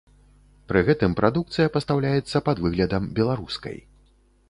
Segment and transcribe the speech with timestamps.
[0.71, 3.83] Пры гэтым прадукцыя пастаўляецца пад выглядам беларускай.